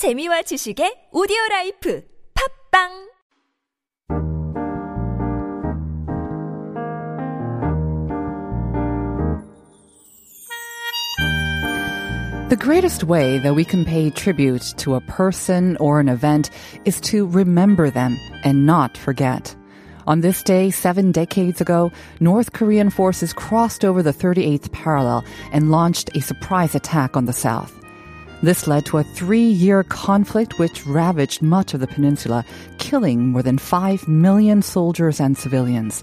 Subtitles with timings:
[0.00, 3.10] 재미와 지식의 오디오 라이프 팝빵
[12.48, 16.48] The greatest way that we can pay tribute to a person or an event
[16.86, 19.54] is to remember them and not forget.
[20.06, 25.70] On this day, seven decades ago, North Korean forces crossed over the 38th parallel and
[25.70, 27.76] launched a surprise attack on the South.
[28.42, 32.44] This led to a three-year conflict which ravaged much of the peninsula,
[32.78, 36.02] killing more than 5 million soldiers and civilians.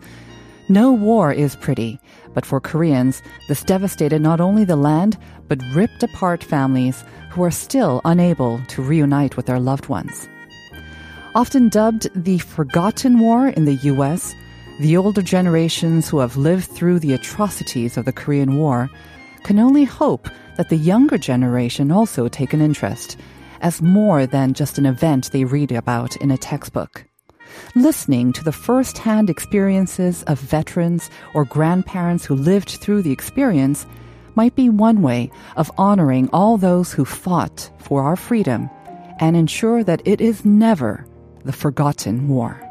[0.70, 2.00] No war is pretty,
[2.34, 7.52] but for Koreans, this devastated not only the land, but ripped apart families who are
[7.52, 10.28] still unable to reunite with their loved ones.
[11.34, 14.36] Often dubbed the Forgotten War in the US,
[14.80, 18.90] the older generations who have lived through the atrocities of the Korean War
[19.44, 23.18] can only hope that the younger generation also take an interest,
[23.62, 27.06] as more than just an event they read about in a textbook.
[27.76, 33.86] Listening to the first hand experiences of veterans or grandparents who lived through the experience
[34.36, 38.70] might be one way of honoring all those who fought for our freedom
[39.20, 41.06] and ensure that it is never
[41.44, 42.67] the forgotten war.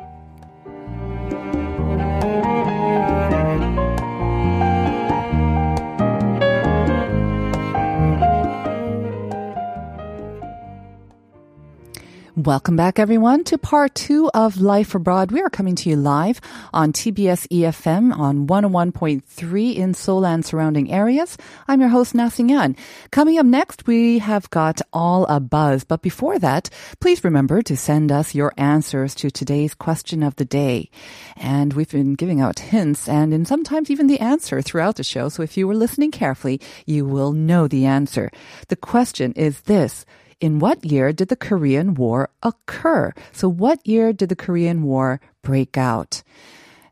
[12.37, 15.33] Welcome back, everyone, to part two of Life Abroad.
[15.33, 16.39] We are coming to you live
[16.71, 21.39] on TBS EFM on 101.3 in Seoul and surrounding areas.
[21.67, 22.77] I'm your host, Na Yan.
[23.11, 25.85] Coming up next, we have got All a Buzz.
[25.85, 26.69] But before that,
[27.01, 30.91] please remember to send us your answers to today's question of the day.
[31.37, 35.31] And we've been giving out hints and in sometimes even the answer throughout the show.
[35.31, 38.31] So if you were listening carefully, you will know the answer.
[38.69, 40.05] The question is this.
[40.39, 43.15] In what year did the Korean War occur?
[43.33, 46.23] So what year did the Korean War break out?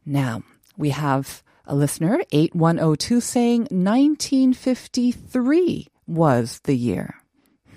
[0.07, 0.45] Now,
[0.79, 7.17] we have a listener, 8102, saying 1953 was the year.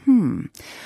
[0.07, 0.45] Hmm.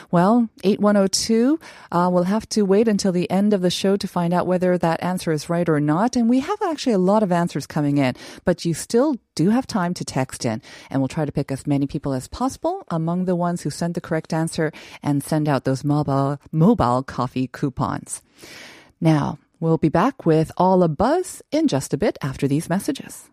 [0.10, 1.60] Well, 8102,
[1.92, 4.80] uh, we'll have to wait until the end of the show to find out whether
[4.80, 6.16] that answer is right or not.
[6.16, 8.16] And we have actually a lot of answers coming in,
[8.46, 10.60] but you still do have time to text in.
[10.90, 13.94] And we'll try to pick as many people as possible among the ones who send
[13.94, 14.72] the correct answer
[15.04, 18.24] and send out those mobile, mobile coffee coupons.
[19.00, 23.30] Now, we'll be back with all a buzz in just a bit after these messages.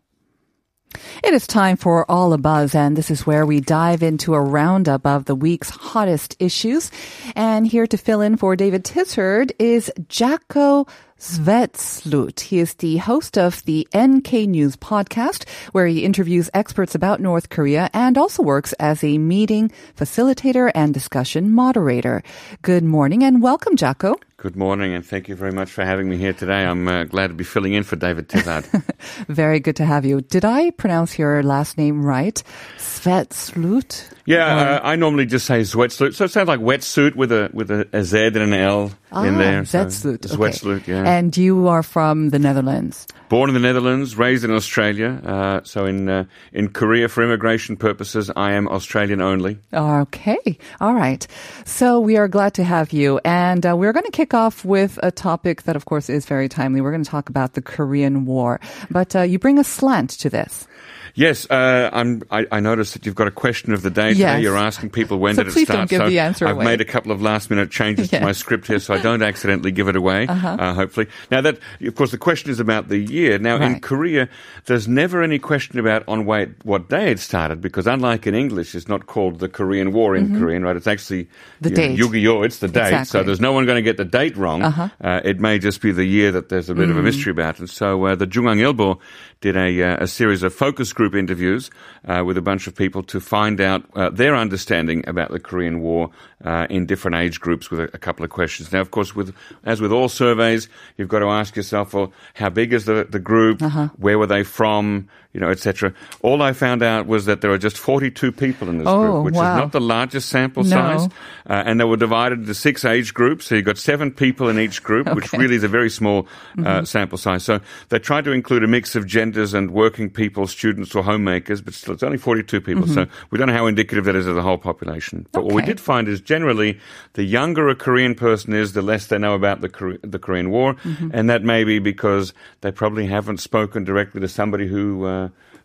[1.23, 4.41] It is time for All a Buzz, and this is where we dive into a
[4.41, 6.91] roundup of the week's hottest issues.
[7.37, 10.87] And here to fill in for David Tizzard is Jacco
[11.19, 12.39] Svetslut.
[12.39, 17.49] He is the host of the NK News podcast, where he interviews experts about North
[17.49, 22.23] Korea and also works as a meeting facilitator and discussion moderator.
[22.63, 24.15] Good morning and welcome, Jacco.
[24.37, 26.65] Good morning, and thank you very much for having me here today.
[26.65, 28.67] I'm uh, glad to be filling in for David Tizzard.
[29.27, 30.21] Very good to have you.
[30.21, 32.41] Did I pronounce your last name right?
[32.77, 34.09] Svetslut?
[34.27, 36.15] Yeah, uh, I normally just say Zwetsloot.
[36.15, 39.25] So it sounds like wetsuit with a with a, a Z and an L ah,
[39.25, 39.63] in there.
[39.63, 40.29] Zwetsloot.
[40.29, 40.93] So Zwetsloot, okay.
[40.93, 41.05] yeah.
[41.05, 43.07] And you are from the Netherlands?
[43.29, 45.21] Born in the Netherlands, raised in Australia.
[45.25, 49.59] Uh, so in uh, in Korea, for immigration purposes, I am Australian only.
[49.73, 51.27] Okay, all right.
[51.65, 54.99] So we are glad to have you, and uh, we're going to kick off with
[55.03, 56.81] a topic that, of course, is very timely.
[56.81, 58.61] We're going to talk about the Korean War,
[58.91, 60.67] but uh, you bring a slant to this.
[61.15, 64.21] Yes, uh, I'm, I, I noticed that you've got a question of the day today.
[64.21, 64.43] Yes.
[64.43, 65.89] You're asking people when So did it start.
[66.37, 66.65] so I've away.
[66.65, 68.13] made a couple of last minute changes.
[68.13, 68.21] Uh-huh.
[68.21, 70.27] to my script here, so I don't accidentally give it away.
[70.29, 73.39] uh hopefully, now that of course the question is about the year.
[73.39, 74.29] Now in Korea,
[74.67, 78.89] there's never any question about on what day it started because unlike in English, it's
[78.89, 80.77] not called the Korean War in Korean, right?
[80.77, 81.25] It's actually Mm-hmm.
[81.61, 81.99] The date.
[81.99, 84.63] Yugio It's the date, so there's no one going to get the date wrong.
[84.63, 84.89] Uh-huh.
[85.01, 86.93] Uh, it may just be the year that there's a bit Mm.
[86.93, 87.59] of a mystery about.
[87.59, 88.99] And so uh, the JoongAng Ilbo
[89.41, 91.71] did a, uh, a series of focus group interviews
[92.09, 95.81] uh, with a bunch of people to find out uh, their understanding about the Korean
[95.81, 96.11] War
[96.45, 98.73] uh, in different age groups with a, a couple of questions.
[98.73, 99.33] Now, of course, with
[99.65, 103.21] as with all surveys, you've got to ask yourself, well, how big is the, the
[103.21, 103.63] group?
[103.63, 103.89] Uh-huh.
[103.97, 105.09] Where were they from?
[105.35, 105.93] You know, etc.
[106.23, 109.25] All I found out was that there are just 42 people in this Oh, group,
[109.27, 109.53] which wow.
[109.57, 110.71] is not the largest sample No.
[110.71, 111.05] size.
[111.49, 113.45] Uh, and they were divided into six age groups.
[113.47, 115.37] So you've got seven people in each group, which Okay.
[115.37, 115.41] Mm-hmm.
[115.43, 116.27] really is a very small
[116.65, 117.45] uh, sample size.
[117.45, 117.61] So
[117.91, 121.75] they tried to include a mix of genders and working people, students or homemakers, but
[121.75, 122.87] still it's only 42 people.
[122.87, 125.27] So we don't know how indicative that is of the whole population.
[125.33, 125.69] But what we Mm-hmm.
[125.69, 126.81] Did find is generally
[127.13, 130.49] the younger a Korean person is, the less they know about the, Kore- the Korean
[130.51, 130.73] War.
[130.75, 131.11] Mm-hmm.
[131.13, 132.33] And that may be because
[132.63, 135.18] they probably haven't spoken directly to somebody who, uh,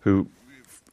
[0.05, 0.27] who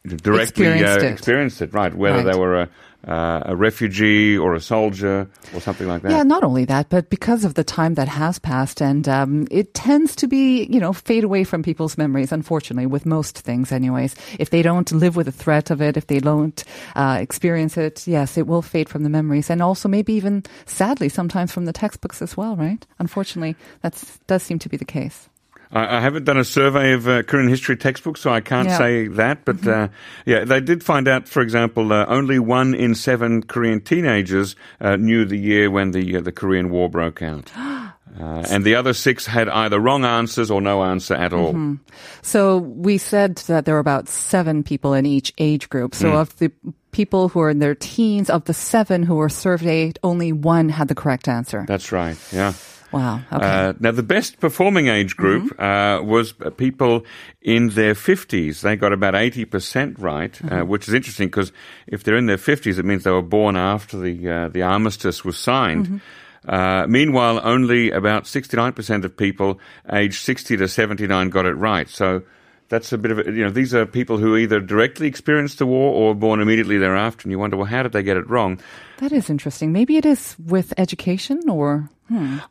[0.06, 1.12] directly Experienced uh, it.
[1.12, 1.92] experienced it, right?
[1.94, 2.32] Whether Right.
[2.32, 2.68] they were a,
[3.06, 6.10] uh, a refugee or a soldier or something like that.
[6.10, 9.72] Yeah, not only that, but because of the time that has passed, and um, it
[9.74, 14.14] tends to be, you know, fade away from people's memories, unfortunately, with most things, anyways.
[14.38, 16.62] If they don't live with the threat of it, if they don't
[16.96, 19.48] uh, experience it, yes, it will fade from the memories.
[19.50, 22.86] And also, maybe even sadly, sometimes from the textbooks as well, right?
[22.98, 23.96] Unfortunately, that
[24.26, 25.28] does seem to be the case.
[25.72, 28.78] I, I haven't done a survey of uh, Korean history textbooks, so I can't Yeah.
[28.78, 29.44] say that.
[29.44, 29.88] But uh,
[30.26, 34.96] yeah, they did find out, for example, uh, only one in seven Korean teenagers uh,
[34.96, 37.50] knew the year when the uh, the Korean War broke out.
[38.18, 41.76] Uh, and the other six had either wrong answers or no answer at all.
[42.22, 45.94] So we said that there were about seven people in each age group.
[45.94, 46.50] So of the
[46.90, 50.88] people who are in their teens, of the seven who were surveyed, only one had
[50.88, 51.64] the correct answer.
[51.68, 52.16] That's right.
[52.32, 52.54] Yeah.
[52.92, 53.20] Wow.
[53.32, 53.46] Okay.
[53.46, 57.04] Uh, now, the best performing age group uh, was uh, people
[57.40, 58.62] in their 50s.
[58.62, 61.52] They got about 80% right, uh, which is interesting because
[61.86, 65.24] if they're in their 50s, it means they were born after the, uh, the armistice
[65.24, 66.00] was signed.
[66.48, 69.60] Uh, meanwhile, only about 69% of people
[69.92, 71.88] aged 60 to 79 got it right.
[71.88, 72.22] So
[72.70, 75.66] that's a bit of a, you know, these are people who either directly experienced the
[75.66, 77.24] war or were born immediately thereafter.
[77.24, 78.58] And you wonder, well, how did they get it wrong?
[79.00, 79.72] that is interesting.
[79.72, 81.90] Maybe it is with education or.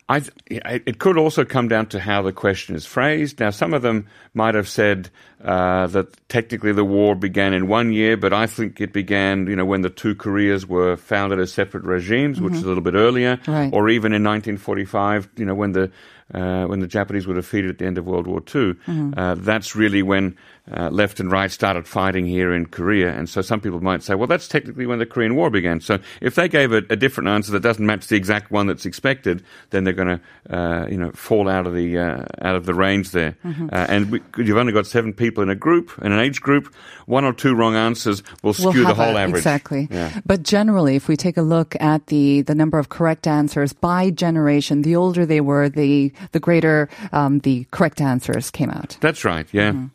[0.08, 3.40] I, it could also come down to how the question is phrased.
[3.40, 5.10] Now, some of them might have said
[5.44, 9.56] uh, that technically the war began in one year, but I think it began, you
[9.56, 12.94] know, when the two Koreas were founded as separate regimes, which is a little bit
[12.94, 13.70] earlier, Right.
[13.72, 15.90] or even in 1945, you know, when the
[16.32, 18.76] uh, when the Japanese were defeated at the end of World War II.
[19.16, 20.36] Uh, that's really when
[20.72, 24.14] uh, left and right started fighting here in Korea, and so some people might say,
[24.14, 25.80] well, that's technically when the Korean War began.
[25.80, 28.86] So if they gave a, a different answer that doesn't match the exact one that's
[28.86, 32.66] expected, then they're going to, uh, you know, fall out of the uh, out of
[32.66, 33.36] the range there.
[33.44, 36.72] Uh, and we, you've only got seven people in a group, in an age group.
[37.06, 39.40] One or two wrong answers will We'll skew the whole a- average.
[39.40, 39.88] Exactly.
[39.90, 40.20] Yeah.
[40.26, 44.10] But generally, if we take a look at the, the number of correct answers by
[44.10, 48.96] generation, the older they were, the, the greater um, the correct answers came out.
[49.00, 49.46] That's right.
[49.52, 49.86] Yeah.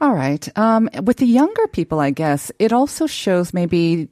[0.00, 0.48] All right.
[0.56, 4.08] Um, with the younger people, I guess, it also shows maybe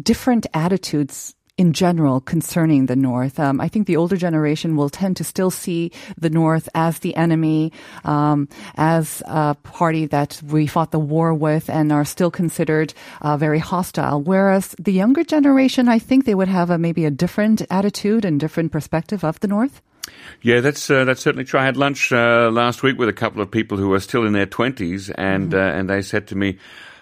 [0.00, 3.38] different attitudes in general concerning the North.
[3.38, 7.14] Um, I think the older generation will tend to still see the North as the
[7.16, 7.72] enemy,
[8.04, 13.36] um, as a party that we fought the war with and are still considered uh,
[13.36, 14.22] very hostile.
[14.22, 18.40] Whereas the younger generation, I think they would have a, maybe a different attitude and
[18.40, 19.82] different perspective of the North.
[20.42, 21.60] Yeah, that's uh, that's certainly true.
[21.60, 24.32] I had lunch uh, last week with a couple of people who are still in
[24.32, 26.58] their twenties, and uh, and they said to me,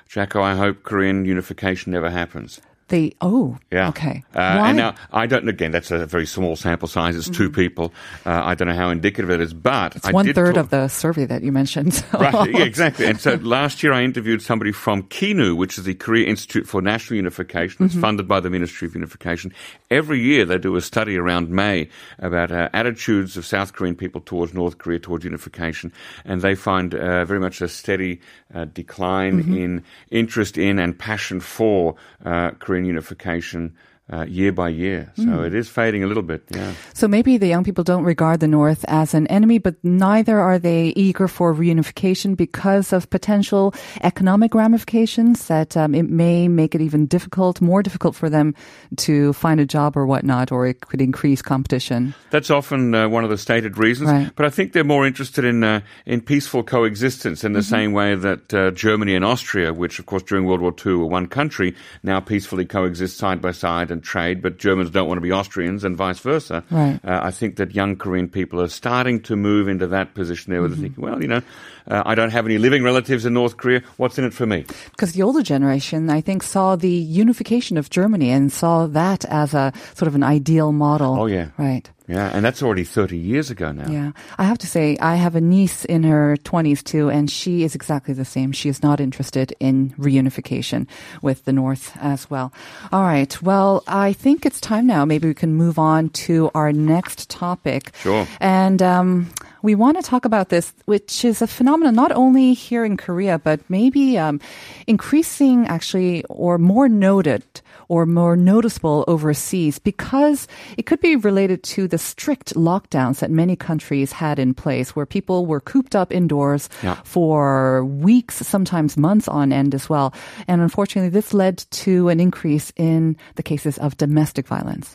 [0.09, 3.89] "Jacco, I hope Korean unification never happens." They, oh, Yeah.
[3.89, 4.23] okay.
[4.33, 4.43] Uh, Why?
[4.43, 4.65] Mm-hmm.
[4.67, 5.49] and now I don't.
[5.49, 7.17] Again, that's a very small sample size.
[7.17, 7.93] It's two people.
[8.25, 10.71] Uh, I don't know how indicative it is, but it's I one third talk- of
[10.71, 11.95] the survey that you mentioned.
[11.95, 13.07] so- Right, yeah, exactly.
[13.07, 16.81] And so last year I interviewed somebody from KINU, which is the Korea Institute for
[16.81, 17.85] National Unification.
[17.87, 19.53] It's funded by the Ministry of Unification.
[19.91, 21.89] Every year they do a study around May
[22.21, 25.93] about uh, attitudes of South Korean people towards North Korea, towards unification.
[26.25, 28.21] And they find uh, very much a steady
[28.55, 33.75] uh, decline in interest in and passion for uh, Korean unification.
[34.09, 36.45] Uh, year by year, so it is fading a little bit.
[36.55, 40.39] Yeah, So maybe the young people don't regard the North as an enemy, but neither
[40.39, 43.75] are they eager for reunification because of potential
[44.05, 48.55] economic ramifications that um, it may make it even difficult, more difficult for them
[48.99, 52.15] to find a job or whatnot, or it could increase competition.
[52.31, 54.11] That's often uh, one of the stated reasons.
[54.11, 54.31] Right.
[54.37, 57.75] But I think they're more interested in uh, in peaceful coexistence in the Mm-hmm.
[57.75, 61.07] same way that uh, Germany and Austria, which of course during World War II were
[61.07, 64.43] one country, now peacefully coexist side by side and trade.
[64.43, 66.63] But Germans don't want to be Austrians and vice versa.
[66.71, 67.01] Right.
[67.05, 70.61] Uh, I think that young Korean people are starting to move into that position there,
[70.61, 70.81] where Mm-hmm.
[70.81, 71.43] they're thinking, well, you know,
[71.89, 73.81] uh, I don't have any living relatives in North Korea.
[73.97, 74.65] What's in it for me?
[74.91, 79.55] Because the older generation, I think, saw the unification of Germany and saw that as
[79.55, 81.17] a sort of an ideal model.
[81.19, 81.49] Oh, yeah.
[81.59, 81.89] Right.
[82.09, 83.91] Yeah, and that's already 30 years ago now.
[83.91, 84.13] Yeah.
[84.39, 87.75] I have to say, I have a niece in her 20s too, and she is
[87.75, 88.53] exactly the same.
[88.53, 90.87] She is not interested in reunification
[91.21, 92.53] with the North as well.
[92.93, 93.41] All right.
[93.43, 95.05] Well, I think it's time now.
[95.05, 97.93] Maybe we can move on to our next topic.
[97.97, 98.27] Sure.
[98.41, 99.31] And, um,
[99.63, 103.41] we want to talk about this, which is a phenomenon not only here in Korea,
[103.41, 104.41] but maybe um,
[104.87, 107.43] increasing actually or more noted
[107.89, 113.57] or more noticeable overseas because it could be related to the strict lockdowns that many
[113.57, 116.97] countries had in place where people were cooped up indoors Yeah.
[117.05, 120.13] for weeks, sometimes months on end as well.
[120.49, 124.95] And unfortunately, this led to an increase in the cases of domestic violence.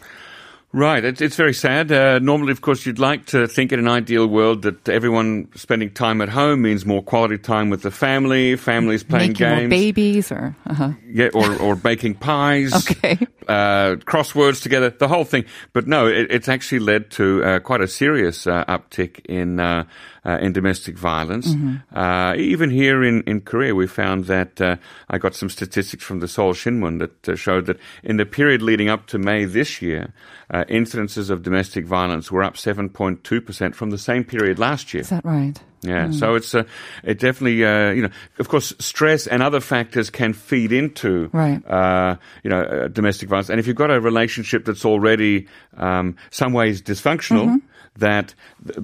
[0.73, 1.91] Right, it's, it's very sad.
[1.91, 5.91] Uh, normally, of course, you'd like to think in an ideal world that everyone spending
[5.91, 10.31] time at home means more quality time with the family, families playing Making games, babies
[10.31, 10.91] or uh-huh.
[11.09, 13.17] yeah, or, or baking pies, Okay.
[13.47, 15.45] Uh, crosswords together, the whole thing.
[15.73, 19.85] But no, it, it's actually led to uh, quite a serious uh, uptick in uh,
[20.25, 21.47] uh, in domestic violence.
[21.47, 21.97] Mm-hmm.
[21.97, 24.75] Uh, even here in, in Korea, we found that uh,
[25.09, 28.61] I got some statistics from the Seoul Shinmun that uh, showed that in the period
[28.61, 30.13] leading up to May this year,
[30.51, 35.01] uh, incidences of domestic violence were up 7.2% from the same period last year.
[35.01, 35.59] Is that right?
[35.83, 36.63] Yeah, so it's uh,
[37.03, 41.61] it definitely uh, you know of course stress and other factors can feed into Right.
[41.67, 45.47] uh, you know uh, domestic violence, and if you've got a relationship that's already
[45.77, 47.45] um, some ways dysfunctional.
[47.45, 47.67] Mm-hmm.
[47.97, 48.35] That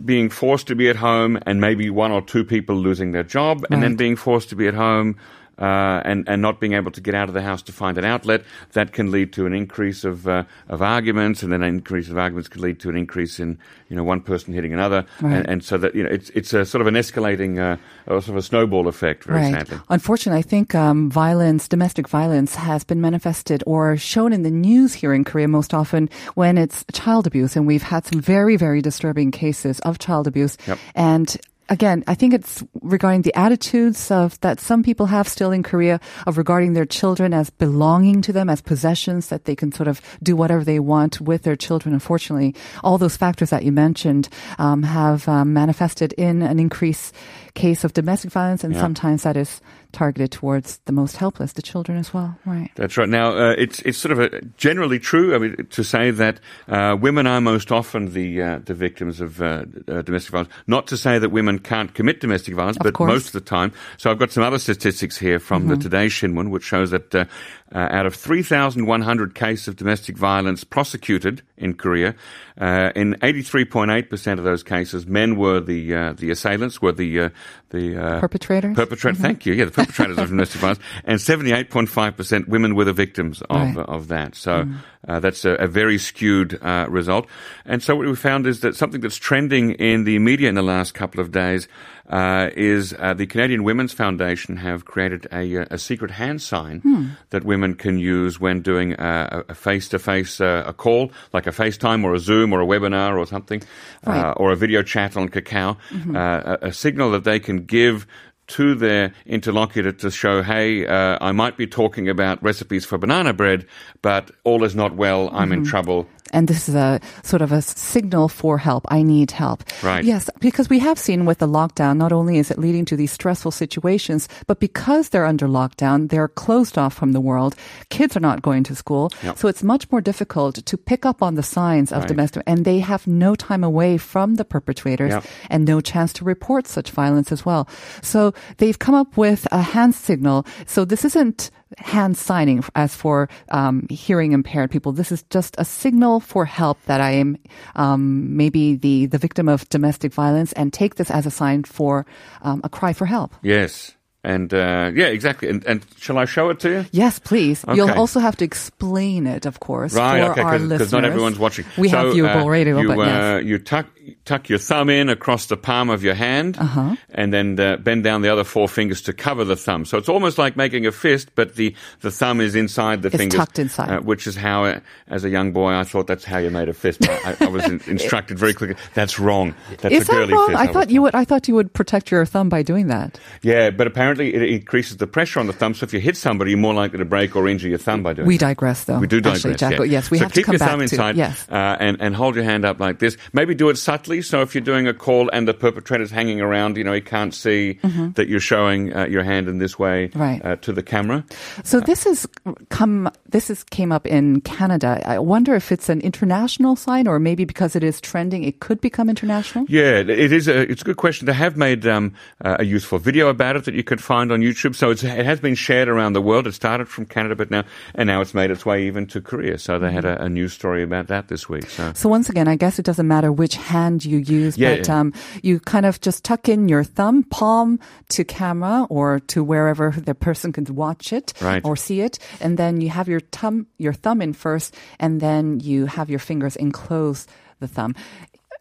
[0.04, 3.66] being forced to be at home and maybe one or two people losing their job,
[3.72, 5.16] and then being forced to be at home
[5.60, 8.06] uh, and and not being able to get out of the house to find an
[8.06, 12.10] outlet, that can lead to an increase of uh, of arguments, and then an increase
[12.10, 13.58] of arguments can lead to an increase in
[13.90, 15.38] you know one person hitting another, Right.
[15.38, 18.30] and, and so that you know it's it's a sort of an escalating uh, sort
[18.30, 19.68] of a snowball effect, very right.
[19.68, 19.80] sadly.
[19.90, 24.94] Unfortunately, I think um, violence, domestic violence, has been manifested or shown in the news
[24.94, 28.82] here in Korea most often when it's child abuse, and we've had some very, very
[28.82, 30.58] disturbing cases of child abuse.
[30.68, 30.80] Yep.
[30.96, 31.38] And
[31.70, 36.00] again, I think it's regarding the attitudes of that some people have still in Korea
[36.26, 40.02] of regarding their children as belonging to them, as possessions that they can sort of
[40.24, 41.94] do whatever they want with their children.
[41.94, 47.14] Unfortunately, all those factors that you mentioned um, have um, manifested in an increased
[47.54, 48.82] case of domestic violence, and Yeah.
[48.82, 52.38] sometimes that is targeted towards the most helpless, the children as well.
[52.46, 52.70] Right.
[52.76, 53.10] That's right.
[53.10, 55.36] Now, uh, it's it's sort of a, generally true.
[55.36, 59.42] I mean, to say that uh, women are most often the uh, the victims of
[59.42, 60.54] uh, uh, domestic violence.
[60.68, 63.10] Not to say that women can't commit domestic violence, Of but course.
[63.10, 63.72] most of the time.
[63.98, 67.26] So I've got some other statistics here from the Today Shinmun, which shows that uh,
[67.74, 72.16] uh, out of 3,100 cases of domestic violence prosecuted in Korea,
[72.60, 77.20] uh, in 83.8 percent of those cases, men were the uh, the assailants, were the
[77.20, 77.30] uh,
[77.70, 78.76] the uh, Perpetrators?
[78.76, 79.18] Perpetrator.
[79.18, 79.54] Thank you.
[79.54, 83.76] Yeah, perpetrators of domestic violence, and seventy-eight point five percent women were the victims of
[83.78, 83.86] Right.
[83.88, 84.36] of that.
[84.36, 84.66] So
[85.08, 87.28] uh, that's a, a very skewed uh, result.
[87.66, 90.62] And so what we found is that something that's trending in the media in the
[90.64, 91.68] last couple of days
[92.10, 97.16] uh, is uh, the Canadian Women's Foundation have created a, uh, a secret hand sign
[97.32, 102.04] that women can use when doing a, a face-to-face uh, a call, like a FaceTime
[102.06, 103.62] or a Zoom or a webinar or something,
[104.06, 104.24] Right.
[104.24, 105.76] uh, or a video chat on Kakao,
[106.16, 108.08] uh, a, a signal that they can give
[108.48, 113.34] to their interlocutor to show, hey, uh, I might be talking about recipes for banana
[113.34, 113.66] bread,
[114.02, 115.30] but all is not well.
[115.34, 116.08] I'm in trouble.
[116.34, 118.86] And this is a sort of a signal for help.
[118.90, 119.64] I need help.
[119.84, 120.04] Right.
[120.04, 123.12] Yes, because we have seen with the lockdown, not only is it leading to these
[123.12, 127.56] stressful situations, but because they're under lockdown, they're closed off from the world.
[127.90, 129.12] Kids are not going to school.
[129.24, 129.38] Yep.
[129.38, 132.08] So it's much more difficult to pick up on the signs of Right.
[132.08, 135.26] domestic, and they have no time away from the perpetrators Yep.
[135.50, 137.68] and no chance to report such violence as well.
[138.02, 140.46] So they've come up with a hand signal.
[140.66, 144.92] So this isn't hand signing as for um, hearing impaired people.
[144.92, 147.38] This is just a signal for help that I am
[147.76, 152.06] um, maybe the, the victim of domestic violence and take this as a sign for
[152.42, 153.34] um, a cry for help.
[153.42, 153.94] Yes.
[154.24, 155.48] And uh, yeah, exactly.
[155.48, 156.86] And, and shall I show it to you?
[156.92, 157.64] Yes, please.
[157.74, 160.80] You'll also have to explain it, of course, Right, for okay, our listeners.
[160.80, 161.66] because not everyone's watching.
[161.78, 163.24] We so, have viewable uh, radio, you, but yes.
[163.24, 163.88] uh, you tuck
[164.26, 166.96] tuck your thumb in across the palm of your hand, Uh-huh.
[167.10, 169.86] and then uh, bend down the other four fingers to cover the thumb.
[169.86, 173.18] So it's almost like making a fist, but the, the thumb is inside the It's
[173.18, 173.90] fingers, tucked inside.
[173.90, 176.70] uh, which is how, uh, as a young boy, I thought that's how you made
[176.70, 177.00] a fist.
[177.02, 178.76] But I, I was in, instructed very quickly.
[178.94, 179.54] That's wrong.
[179.82, 180.48] That's Is a that girly wrong?
[180.50, 180.60] fist.
[180.60, 181.16] I was thought you would.
[181.16, 183.20] I thought you would protect your thumb by doing that.
[183.42, 185.74] Yeah, but apparently it increases the pressure on the thumb.
[185.74, 188.14] So if you hit somebody, you're more likely to break or injure your thumb by
[188.14, 188.46] doing We that.
[188.48, 189.00] digress, though.
[189.00, 189.46] We do digress.
[189.46, 189.84] Actually, Jacco.
[189.84, 189.92] yeah.
[189.98, 191.48] Yes, we so have to come your back thumb to inside yes.
[191.50, 193.18] uh, and, and hold your hand up like this.
[193.34, 193.78] Maybe do it
[194.22, 197.34] So if you're doing a call and the perpetrator's hanging around, you know, he can't
[197.34, 197.80] see
[198.16, 200.20] that you're showing uh, your hand in this way Mm-hmm.
[200.22, 200.46] Right.
[200.46, 201.24] uh, to the camera.
[201.64, 202.28] So this has
[202.70, 203.10] come.
[203.30, 205.02] This has came up in Canada.
[205.06, 208.80] I wonder if it's an international sign, or maybe because it is trending, it could
[208.82, 209.66] become international.
[209.70, 210.48] Yeah, it is.
[210.48, 211.26] A, it's a good question.
[211.26, 212.14] They have made um,
[212.44, 214.76] uh, a useful video about it that you could find on YouTube.
[214.76, 216.48] So it's, it has been shared around the world.
[216.48, 217.64] It started from Canada, but now
[217.96, 219.58] and now it's made its way even to Korea.
[219.58, 221.70] So they had a, a news story about that this week.
[221.70, 224.88] So So once again, I guess it doesn't matter which hand you use, Yeah, but
[224.88, 225.00] yeah.
[225.00, 225.14] Um,
[225.44, 227.80] you kind of just tuck in your thumb palm
[228.10, 231.64] to camera or to wherever the person can watch it Right.
[231.66, 235.60] or see it, and then you have your thumb your thumb in first, and then
[235.60, 237.28] you have your fingers enclose
[237.60, 237.96] the thumb.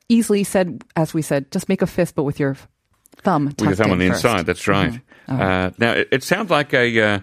[0.09, 2.56] Easily said, as we said, just make a fist, but with your
[3.25, 4.25] thumb with your thumb on the first.
[4.25, 4.47] inside.
[4.47, 4.92] That's right.
[4.92, 5.00] Mhm.
[5.28, 5.64] All right.
[5.66, 7.18] Uh, now it, it sounds like a uh,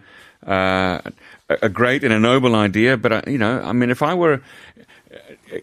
[0.46, 1.00] uh,
[1.50, 4.14] a- a great and a noble idea, but uh, you know, I mean, if I
[4.14, 4.42] were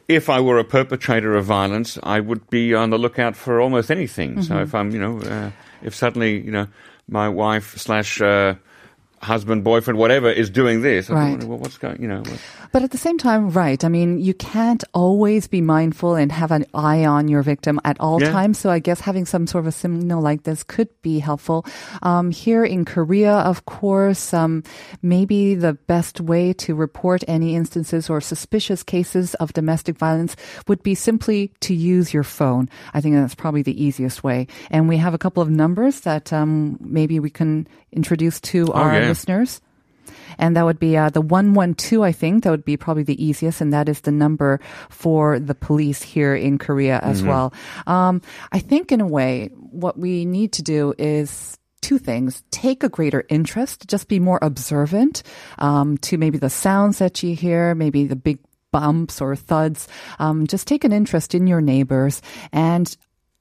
[0.08, 3.90] if I were a perpetrator of violence, I would be on the lookout for almost
[3.90, 4.42] anything.
[4.42, 5.50] So if I'm, you know, uh,
[5.82, 6.66] if suddenly, you know,
[7.08, 8.54] my wife slash uh,
[9.22, 11.30] husband, boyfriend, whatever is doing this, I Right.
[11.30, 12.22] wonder, well, what's going, you know,
[12.72, 13.84] But at the same time, right.
[13.84, 17.96] I mean, you can't always be mindful and have an eye on your victim at
[18.00, 18.30] all Yeah.
[18.30, 18.58] times.
[18.58, 21.66] So I guess having some sort of a signal like this could be helpful.
[22.02, 24.62] Um, here in Korea, of course, um,
[25.02, 30.36] maybe the best way to report any instances or suspicious cases of domestic violence
[30.68, 32.68] would be simply to use your phone.
[32.94, 34.46] I think that's probably the easiest way.
[34.70, 38.92] And we have a couple of numbers that um, maybe we can introduce to our
[38.94, 39.09] yeah.
[39.10, 39.60] Listeners.
[40.38, 42.44] And that would be uh, the 112, I think.
[42.44, 43.60] That would be probably the easiest.
[43.60, 47.52] And that is the number for the police here in Korea as well.
[47.86, 52.82] Um, I think, in a way, what we need to do is two things take
[52.82, 55.22] a greater interest, just be more observant
[55.58, 58.38] um, to maybe the sounds that you hear, maybe the big
[58.72, 59.88] bumps or thuds.
[60.18, 62.96] Um, just take an interest in your neighbors and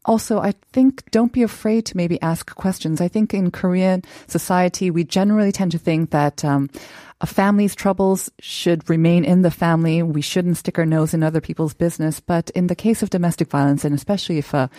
[0.05, 3.01] also, I think don't be afraid to maybe ask questions.
[3.01, 6.69] I think in Korean society, we generally tend to think that um,
[7.21, 10.01] a family's troubles should remain in the family.
[10.01, 12.19] We shouldn't stick our nose in other people's business.
[12.19, 14.69] But in the case of domestic violence, and especially if a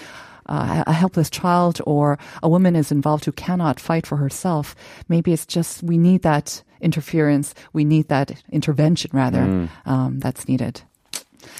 [0.46, 4.74] uh, a helpless child or a woman is involved who cannot fight for herself,
[5.08, 7.54] maybe it's just we need that interference.
[7.72, 10.82] We need that intervention, rather, um, that's needed.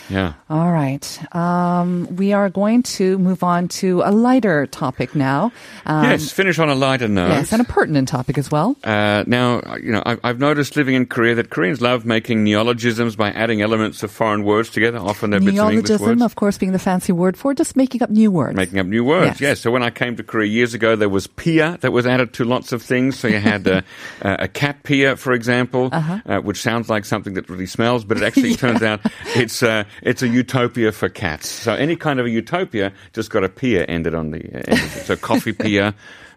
[0.08, 0.32] Yeah.
[0.48, 1.34] All right.
[1.34, 5.52] Um, we are going to move on to a lighter topic now.
[5.86, 7.28] Um, yes, finish on a lighter note.
[7.28, 8.76] Yes, and a pertinent topic as well.
[8.84, 13.16] Uh, now, you know, I've, I've noticed living in Korea that Koreans love making neologisms
[13.16, 14.98] by adding elements of foreign words together.
[14.98, 18.02] Often they're bits of English Neologism, of course, being the fancy word for just making
[18.02, 18.56] up new words.
[18.56, 19.40] Making up new words, Yes.
[19.40, 19.60] yes.
[19.60, 22.44] So when I came to Korea years ago, there was pia that was added to
[22.44, 23.18] lots of things.
[23.18, 23.82] So you had uh,
[24.22, 26.20] a cat pia, for example, Uh-huh.
[26.26, 29.00] uh, which sounds like something that really smells, but it actually turns out
[29.36, 31.48] it's uh, it's a utopia for cats.
[31.48, 34.90] So any kind of a utopia just got a pia ended on the uh, end.
[35.06, 35.94] So coffee pia.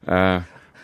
[0.07, 0.41] Uh,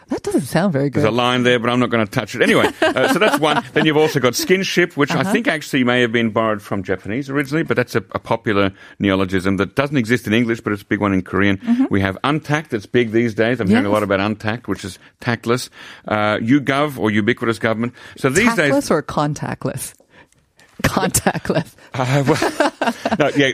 [0.07, 1.03] that doesn't sound very good.
[1.03, 2.41] there's a line there, but I'm not going to touch it.
[2.41, 3.63] Anyway, uh, so that's one.
[3.73, 5.19] Then you've also got skinship, which Uh-huh.
[5.23, 8.71] I think actually may have been borrowed from Japanese originally, but that's a, a popular
[8.97, 11.59] neologism that doesn't exist in English, but it's a big one in Korean.
[11.91, 13.59] We have untact, that's big these days.
[13.59, 13.93] I'm hearing a Mm-hmm.
[13.93, 15.69] Lot about untact, which is tactless.
[16.07, 17.93] Uh, UGov, or ubiquitous government.
[18.17, 18.91] So these Tactless days.
[18.91, 19.93] or contactless?
[20.83, 21.73] Contactless.
[21.91, 23.51] Uh, well, no, yeah,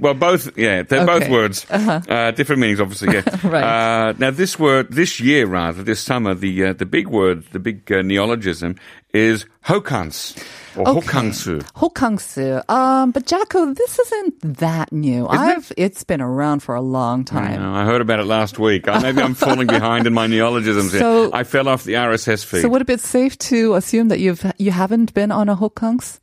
[0.00, 1.66] well, both, yeah, they're both words.
[1.70, 3.22] uh different meanings, obviously, yeah.
[3.44, 3.62] Right.
[3.62, 7.58] Uh, now, this word, this year rather, this summer, the uh, the big word, the
[7.58, 8.76] big uh, neologism
[9.12, 10.34] is hokans
[10.76, 11.60] or hokangsu.
[11.74, 12.68] Hokangsu.
[12.70, 15.28] Um, but Jacco, this isn't that new.
[15.28, 17.60] I've it's been around for a long I, time.
[17.62, 18.88] know, I heard about it last week.
[18.88, 20.92] Uh, Maybe I'm falling behind in my neologisms.
[20.92, 21.00] here.
[21.04, 22.62] So- I fell off the RSS feed.
[22.62, 26.18] So would it be safe to assume that you've you haven't been on a hokangs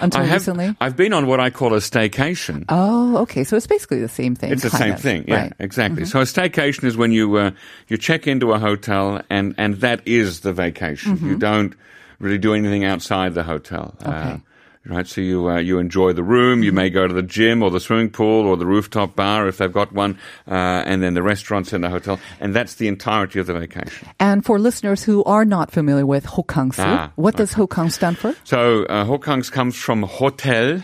[0.00, 0.76] until I have, recently?
[0.80, 2.64] I've been on what I call a staycation.
[2.68, 3.44] Oh, okay.
[3.44, 4.52] So it's basically the same thing.
[4.52, 5.50] It's the same of, thing, yeah, Right.
[5.52, 5.62] Mm-hmm.
[5.62, 6.04] exactly.
[6.04, 7.50] So a staycation is when you uh,
[7.88, 11.18] you check into a hotel and and that is the vacation.
[11.24, 11.74] You don't
[12.18, 13.94] really do anything outside the hotel.
[14.00, 14.28] Uh, Mm-hmm.
[14.28, 14.42] Okay.
[14.88, 16.62] Right, so you uh, you enjoy the room.
[16.62, 16.76] You Mm-hmm.
[16.76, 19.72] may go to the gym or the swimming pool or the rooftop bar if they've
[19.72, 23.46] got one, uh, and then the restaurants in the hotel, and that's the entirety of
[23.46, 24.06] the vacation.
[24.20, 28.34] And for listeners who are not familiar with hokangsu, Ah, what does hokang stand for?
[28.44, 30.80] So uh, hokangs comes from hotel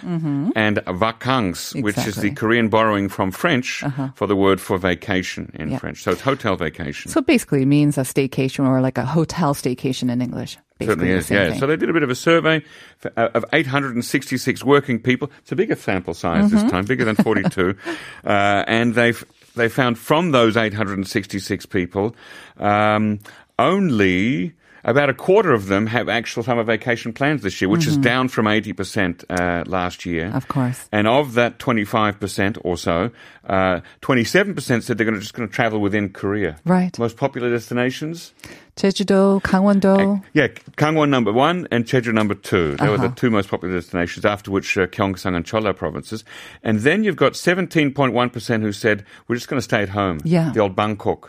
[0.57, 2.27] and vacances, which is the Mm-hmm.
[2.27, 2.29] Exactly.
[2.31, 2.41] Uh-huh.
[2.41, 3.85] Korean borrowing from French
[4.15, 5.79] for the word for vacation in Yeah.
[5.79, 6.03] French.
[6.03, 7.11] So it's hotel vacation.
[7.11, 10.59] So it basically, it means a staycation or like a hotel staycation in English.
[10.87, 11.51] Certainly is, yeah.
[11.51, 11.61] thing.
[11.61, 12.63] So they did a bit of a survey
[13.05, 15.31] f- uh, of 866 working people.
[15.39, 16.57] It's a bigger sample size Mm-hmm.
[16.63, 17.77] this time, bigger than 42.
[18.25, 18.29] uh,
[18.67, 22.17] and they've they found from those 866 people,
[22.59, 23.21] um,
[23.59, 27.97] only about a quarter of them have actual summer vacation plans this year, which is
[27.97, 30.27] down from 80% uh, last year.
[30.27, 30.37] Mm-hmm.
[30.37, 30.89] Of course.
[30.91, 33.11] And of that 25% or so,
[33.49, 36.57] uh, 27% said they're gonna, just going to travel within Korea.
[36.65, 36.99] Right.
[36.99, 38.33] Most popular destinations?
[38.77, 40.23] Jeju-do, Gangwon-do.
[40.33, 42.75] Yeah, Gangwon number one and Jeju number two.
[42.77, 43.15] They were the Uh-huh.
[43.17, 46.25] two most popular destinations, after which uh, Gyeongsang and Cholla provinces.
[46.63, 50.21] And then you've got 17.1% who said, we're just going to stay at home.
[50.25, 50.45] Yeah.
[50.45, 50.53] Mm-hmm.
[50.55, 51.29] The old Bangkok.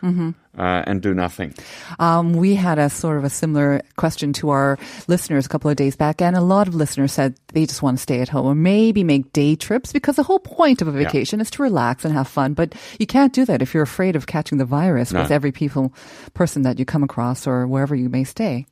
[0.56, 1.52] Uh, and do nothing.
[1.98, 5.76] Um, we had a sort of a similar question to our listeners a couple of
[5.78, 8.46] days back, and a lot of listeners said they just want to stay at home
[8.46, 12.06] or maybe make day trips because the whole point of a vacation is to relax
[12.06, 12.54] and have fun.
[12.54, 15.24] But you can't do that if you're afraid of catching the virus No.
[15.24, 15.92] with every people
[16.36, 18.68] person that you come across or wherever you may stay.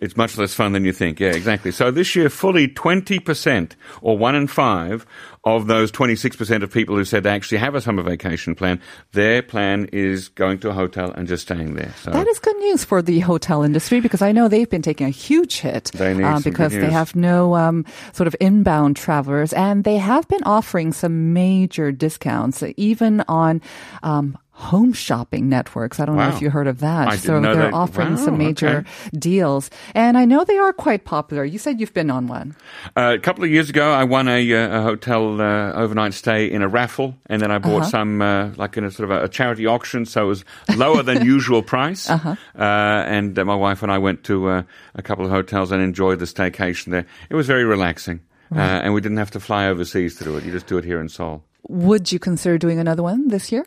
[0.00, 1.20] It's much less fun than you think.
[1.20, 1.70] Yeah, exactly.
[1.70, 5.06] So this year, fully 20% or one in five
[5.44, 8.80] of those 26% of people who said they actually have a summer vacation plan,
[9.12, 11.92] their plan is going to a hotel and just staying there.
[12.02, 15.06] So That is good news for the hotel industry because I know they've been taking
[15.06, 19.52] a huge hit They need uh, because they have no um, sort of inbound travelers
[19.52, 23.60] and they have been offering some major discounts even on
[24.02, 25.98] um, home shopping networks.
[26.00, 27.08] I don't know if you heard of that.
[27.08, 27.74] I so they're that.
[27.74, 29.18] offering Wow, some major okay.
[29.18, 31.44] deals and I know they are quite popular.
[31.44, 32.54] You said you've been on one.
[32.96, 36.46] Uh, a couple of years ago, I won a, uh, a hotel uh, overnight stay
[36.50, 37.90] in a raffle, and then I bought Uh-huh.
[37.90, 40.44] some uh, like in a sort of a, a charity auction, so it was
[40.76, 42.08] lower than usual price.
[42.08, 42.36] Uh-huh.
[42.56, 44.62] and uh, my wife and I went to uh,
[44.94, 47.06] a couple of hotels and enjoyed the staycation there.
[47.30, 48.20] It was very relaxing,
[48.54, 50.44] uh, and we didn't have to fly overseas to do it.
[50.44, 51.42] You just do it here in Seoul.
[51.68, 53.66] Would you consider doing another one this year?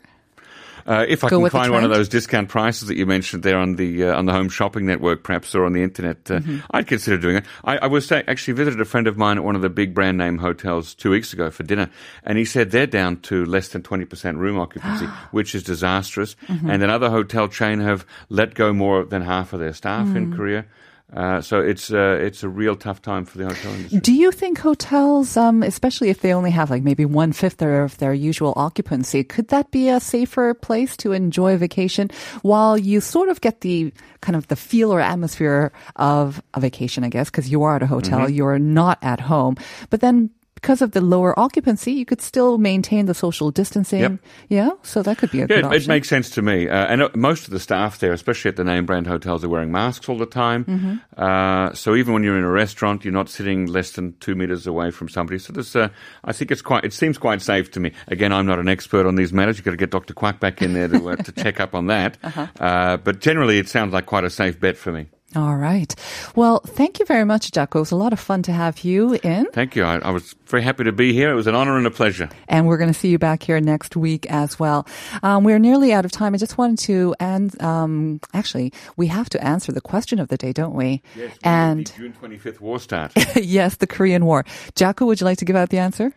[0.86, 3.58] Uh, if I Go can find one of those discount prices that you mentioned there
[3.58, 6.58] on the uh, on the home shopping network, perhaps, or on the internet, uh, Mm-hmm.
[6.70, 7.44] I'd consider doing it.
[7.64, 10.16] I, I was actually visited a friend of mine at one of the big brand
[10.18, 11.90] name hotels two weeks ago for dinner,
[12.22, 16.36] and he said they're down to less than twenty percent room occupancy, which is disastrous.
[16.46, 16.70] Mm-hmm.
[16.70, 20.36] And another hotel chain have let go more than half of their staff in Mm.
[20.36, 20.64] Korea.
[21.12, 24.00] Uh, so it's uh, it's a real tough time for the hotel industry.
[24.00, 27.96] Do you think hotels, um, especially if they only have like maybe one fifth of
[27.98, 32.10] their usual occupancy, could that be a safer place to enjoy a vacation
[32.42, 37.04] while you sort of get the kind of the feel or atmosphere of a vacation,
[37.04, 39.56] I guess, because you are at a hotel, you're not at home,
[39.90, 44.00] but then because of the lower occupancy, you could still maintain the social distancing.
[44.00, 44.12] Yep.
[44.48, 45.82] Yeah, so that could be a Yeah, good option.
[45.82, 46.68] it makes sense to me.
[46.68, 49.48] Uh, and uh, most of the staff there, especially at the name brand hotels, are
[49.48, 50.64] wearing masks all the time.
[50.64, 50.94] Mm-hmm.
[51.16, 54.66] Uh, so even when you're in a restaurant, you're not sitting less than two meters
[54.66, 55.38] away from somebody.
[55.38, 55.88] So this, uh,
[56.24, 56.84] I think it's quite.
[56.84, 57.92] It seems quite safe to me.
[58.08, 59.58] Again, I'm not an expert on these matters.
[59.58, 60.14] You've got to get Dr.
[60.14, 62.18] Quack back in there to, uh, to check up on that.
[62.24, 62.46] Uh-huh.
[62.58, 65.06] uh but generally, it sounds like quite a safe bet for me.
[65.34, 65.92] All right.
[66.36, 67.80] Well, thank you very much, Jacco.
[67.80, 69.46] It was a lot of fun to have you in.
[69.52, 69.84] Thank you.
[69.84, 71.30] I, I was very happy to be here.
[71.30, 72.30] It was an honor and a pleasure.
[72.48, 74.86] And we're going to see you back here next week as well.
[75.24, 76.32] Um, we're nearly out of time.
[76.34, 80.36] I just wanted to, and um, actually, we have to answer the question of the
[80.36, 81.02] day, don't we?
[81.16, 81.36] Yes.
[81.42, 83.12] and the June 25th war start.
[83.36, 84.44] yes, the Korean War.
[84.76, 86.14] Jacco, would you like to give out the answer?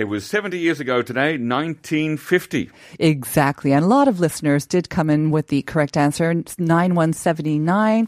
[0.00, 2.70] it was 70 years ago today, 1950.
[2.98, 3.72] Exactly.
[3.72, 6.30] And a lot of listeners did come in with the correct answer.
[6.30, 8.06] It's 9179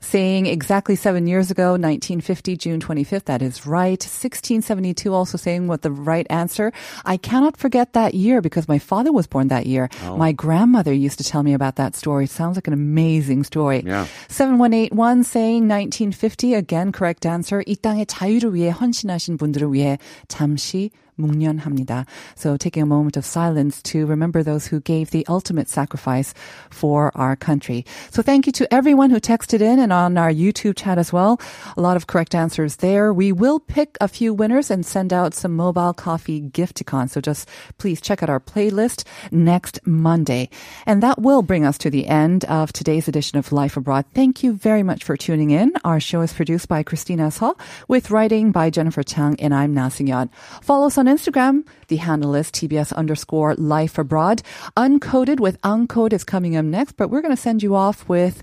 [0.00, 3.26] saying exactly seven years ago, 1950, June 25th.
[3.26, 4.02] That is right.
[4.02, 6.72] 1672 also saying what the right answer.
[7.04, 9.88] I cannot forget that year because my father was born that year.
[10.02, 12.24] My grandmother used to tell me about that story.
[12.24, 13.84] It sounds like an amazing story.
[13.86, 14.06] Yeah.
[14.26, 16.54] 7181 saying 1950.
[16.54, 17.62] Again, correct answer.
[17.64, 22.06] 이 땅의 자유를 위해 헌신하신 분들을 위해 잠시 묵년합니다.
[22.36, 26.32] So taking a moment of silence to remember those who gave the ultimate sacrifice
[26.70, 27.84] for our country.
[28.10, 31.40] So thank you to everyone who texted in and on our YouTube chat as well.
[31.76, 33.12] A lot of correct answers there.
[33.12, 37.10] We will pick a few winners and send out some mobile coffee gifticons.
[37.10, 40.48] So just please check out our playlist next Monday.
[40.86, 44.04] And that will bring us to the end of today's edition of Life Abroad.
[44.14, 45.72] Thank you very much for tuning in.
[45.84, 47.54] Our show is produced by Christina Saw
[47.88, 50.30] with writing by Jennifer Chang and I'm Na Singyan.
[50.62, 51.67] Follow us on Instagram.
[51.89, 54.41] The handle is TBS underscore Life Abroad.
[54.77, 58.41] Uncoded with Uncode is coming up next, but we're going to send you off with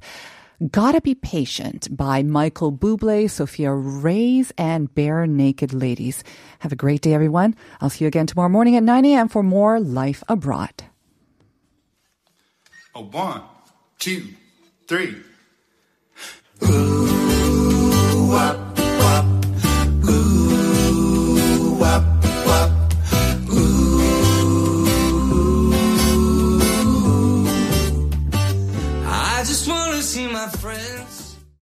[0.70, 6.22] Gotta Be Patient by Michael Bublé, Sofía Reyes, and Barenaked Ladies.
[6.58, 7.56] Have a great day, everyone.
[7.80, 9.28] I'll see you again tomorrow morning at 9 a.m.
[9.28, 10.84] for more Life Abroad.
[12.94, 13.42] A one,
[13.98, 14.28] two,
[14.86, 15.16] three.
[16.64, 17.00] Ooh.